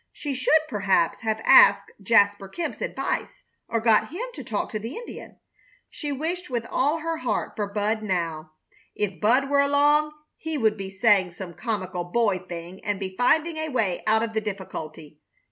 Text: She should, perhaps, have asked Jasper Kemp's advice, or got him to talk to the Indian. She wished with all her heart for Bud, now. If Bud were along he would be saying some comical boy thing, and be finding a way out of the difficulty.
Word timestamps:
She 0.11 0.33
should, 0.33 0.61
perhaps, 0.67 1.19
have 1.19 1.39
asked 1.45 1.91
Jasper 2.01 2.47
Kemp's 2.49 2.81
advice, 2.81 3.43
or 3.67 3.79
got 3.79 4.09
him 4.09 4.25
to 4.33 4.43
talk 4.43 4.71
to 4.71 4.79
the 4.79 4.95
Indian. 4.95 5.37
She 5.91 6.11
wished 6.11 6.49
with 6.49 6.65
all 6.71 7.01
her 7.01 7.17
heart 7.17 7.55
for 7.55 7.67
Bud, 7.71 8.01
now. 8.01 8.51
If 8.95 9.21
Bud 9.21 9.47
were 9.47 9.61
along 9.61 10.13
he 10.37 10.57
would 10.57 10.75
be 10.75 10.89
saying 10.89 11.33
some 11.33 11.53
comical 11.53 12.03
boy 12.05 12.39
thing, 12.39 12.83
and 12.83 12.99
be 12.99 13.15
finding 13.15 13.57
a 13.57 13.69
way 13.69 14.01
out 14.07 14.23
of 14.23 14.33
the 14.33 14.41
difficulty. 14.41 15.19